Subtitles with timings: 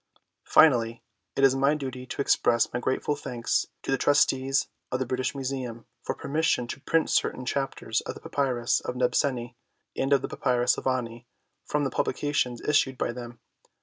[0.47, 1.03] Finally
[1.35, 5.35] it is my duty to express my grateful thanks to the Trustees of the British
[5.35, 9.53] Museum for permission to print certain Chapters of the Papyrus of Nebseni
[9.95, 11.27] and of the Papyrus of Ani
[11.65, 13.39] from the publications issued by them.